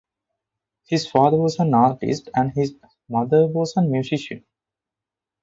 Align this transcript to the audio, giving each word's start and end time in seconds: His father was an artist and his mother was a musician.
His 0.87 1.05
father 1.07 1.37
was 1.37 1.59
an 1.59 1.75
artist 1.75 2.27
and 2.33 2.49
his 2.51 2.73
mother 3.07 3.45
was 3.45 3.77
a 3.77 3.83
musician. 3.83 4.43